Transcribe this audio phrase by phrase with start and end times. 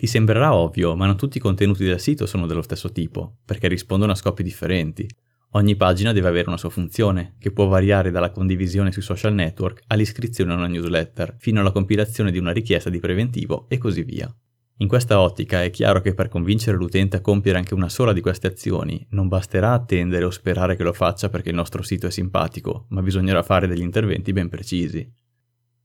[0.00, 3.68] Ti sembrerà ovvio, ma non tutti i contenuti del sito sono dello stesso tipo, perché
[3.68, 5.06] rispondono a scopi differenti.
[5.50, 9.82] Ogni pagina deve avere una sua funzione, che può variare dalla condivisione sui social network
[9.88, 14.34] all'iscrizione a una newsletter, fino alla compilazione di una richiesta di preventivo e così via.
[14.78, 18.22] In questa ottica è chiaro che per convincere l'utente a compiere anche una sola di
[18.22, 22.10] queste azioni non basterà attendere o sperare che lo faccia perché il nostro sito è
[22.10, 25.06] simpatico, ma bisognerà fare degli interventi ben precisi.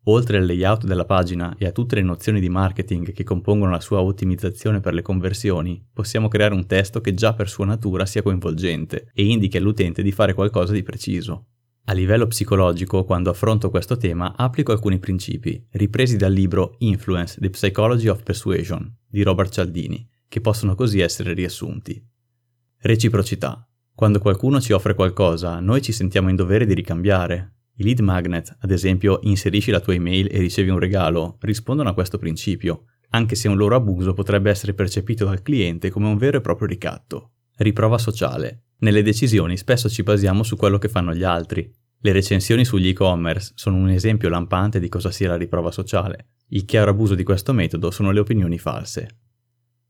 [0.08, 3.80] Oltre al layout della pagina e a tutte le nozioni di marketing che compongono la
[3.80, 8.22] sua ottimizzazione per le conversioni, possiamo creare un testo che già per sua natura sia
[8.22, 11.48] coinvolgente e indichi all'utente di fare qualcosa di preciso.
[11.86, 17.50] A livello psicologico, quando affronto questo tema, applico alcuni principi, ripresi dal libro Influence, The
[17.50, 22.04] Psychology of Persuasion di Robert Cialdini, che possono così essere riassunti.
[22.78, 23.68] Reciprocità.
[23.96, 28.56] Quando qualcuno ci offre qualcosa, noi ci sentiamo in dovere di ricambiare, i lead magnet,
[28.60, 33.36] ad esempio inserisci la tua email e ricevi un regalo, rispondono a questo principio, anche
[33.36, 37.32] se un loro abuso potrebbe essere percepito dal cliente come un vero e proprio ricatto.
[37.58, 38.64] Riprova sociale.
[38.80, 41.70] Nelle decisioni spesso ci basiamo su quello che fanno gli altri.
[42.00, 46.28] Le recensioni sugli e-commerce sono un esempio lampante di cosa sia la riprova sociale.
[46.50, 49.20] Il chiaro abuso di questo metodo sono le opinioni false.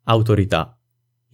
[0.06, 0.80] Autorità.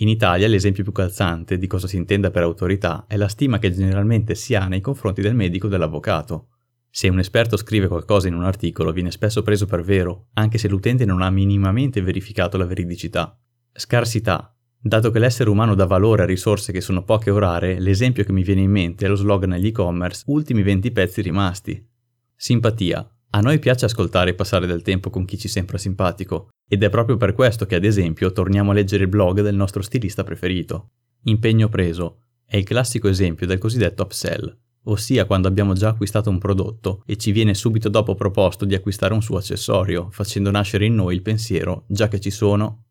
[0.02, 3.72] In Italia l'esempio più calzante di cosa si intenda per autorità è la stima che
[3.72, 6.48] generalmente si ha nei confronti del medico o dell'avvocato.
[6.90, 10.68] Se un esperto scrive qualcosa in un articolo viene spesso preso per vero, anche se
[10.68, 13.40] l'utente non ha minimamente verificato la veridicità.
[13.72, 14.56] Scarsità.
[14.76, 18.32] Dato che l'essere umano dà valore a risorse che sono poche o rare, l'esempio che
[18.32, 21.88] mi viene in mente è lo slogan negli e-commerce ultimi 20 pezzi rimasti.
[22.36, 23.08] Simpatia.
[23.34, 26.90] A noi piace ascoltare e passare del tempo con chi ci sembra simpatico, ed è
[26.90, 30.90] proprio per questo che, ad esempio, torniamo a leggere il blog del nostro stilista preferito.
[31.24, 36.40] Impegno preso è il classico esempio del cosiddetto upsell, ossia quando abbiamo già acquistato un
[36.40, 40.96] prodotto e ci viene subito dopo proposto di acquistare un suo accessorio, facendo nascere in
[40.96, 42.88] noi il pensiero, già che ci sono,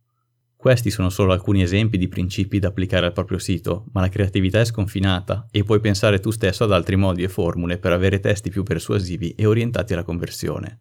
[0.61, 4.61] questi sono solo alcuni esempi di principi da applicare al proprio sito, ma la creatività
[4.61, 8.51] è sconfinata e puoi pensare tu stesso ad altri modi e formule per avere testi
[8.51, 10.81] più persuasivi e orientati alla conversione.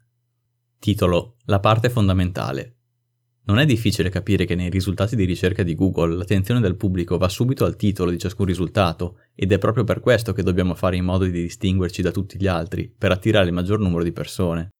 [0.79, 2.75] Titolo La parte fondamentale.
[3.45, 7.29] Non è difficile capire che nei risultati di ricerca di Google l'attenzione del pubblico va
[7.29, 11.05] subito al titolo di ciascun risultato ed è proprio per questo che dobbiamo fare in
[11.05, 14.71] modo di distinguerci da tutti gli altri, per attirare il maggior numero di persone.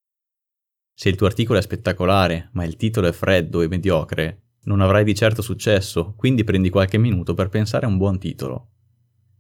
[0.93, 5.03] Se il tuo articolo è spettacolare, ma il titolo è freddo e mediocre, non avrai
[5.03, 8.69] di certo successo, quindi prendi qualche minuto per pensare a un buon titolo.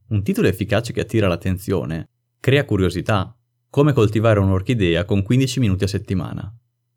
[0.07, 2.09] Un titolo efficace che attira l'attenzione
[2.39, 3.37] crea curiosità,
[3.69, 6.51] come coltivare un'orchidea con 15 minuti a settimana.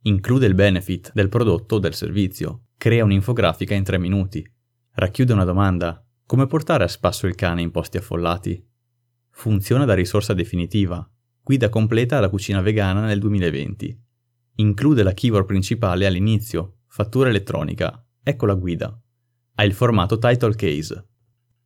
[0.04, 4.50] Include il benefit del prodotto o del servizio, crea un'infografica in 3 minuti,
[4.92, 8.66] racchiude una domanda, come portare a spasso il cane in posti affollati.
[9.28, 11.06] Funziona da risorsa definitiva,
[11.42, 14.00] guida completa alla cucina vegana nel 2020.
[14.54, 18.96] Include la keyword principale all'inizio, fattura elettronica, Ecco la guida.
[19.54, 21.06] Ha il formato title case.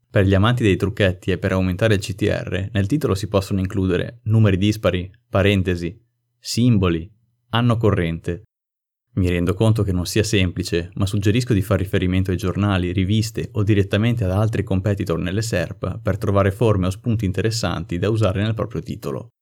[0.09, 4.21] Per gli amanti dei trucchetti e per aumentare il CTR, nel titolo si possono includere
[4.25, 6.03] numeri dispari, parentesi,
[6.39, 7.13] simboli,
[7.51, 8.45] anno corrente.
[9.17, 13.51] Mi rendo conto che non sia semplice, ma suggerisco di fare riferimento ai giornali, riviste
[13.53, 18.43] o direttamente ad altri competitor nelle SERP per trovare forme o spunti interessanti da usare
[18.43, 19.33] nel proprio titolo.